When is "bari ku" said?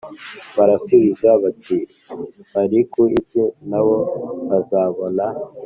2.53-3.01